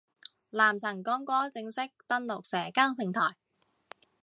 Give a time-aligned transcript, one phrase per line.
[0.49, 3.35] 男神光哥正式登陸社交平台